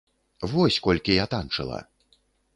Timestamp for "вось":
0.53-0.79